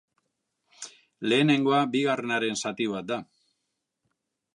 [1.33, 3.19] Lehenengoa bigarrenaren zati bat da.